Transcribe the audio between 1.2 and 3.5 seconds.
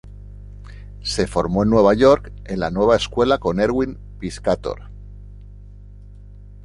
formó en Nueva York en La Nueva Escuela